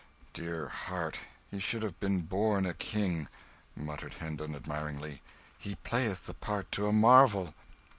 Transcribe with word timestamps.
"Dear 0.33 0.67
heart, 0.67 1.19
he 1.51 1.59
should 1.59 1.83
have 1.83 1.99
been 1.99 2.21
born 2.21 2.65
a 2.65 2.73
king!" 2.73 3.27
muttered 3.75 4.15
Hendon, 4.15 4.55
admiringly; 4.55 5.21
"he 5.59 5.75
playeth 5.83 6.25
the 6.25 6.33
part 6.33 6.71
to 6.71 6.87
a 6.87 6.91
marvel." 6.91 7.53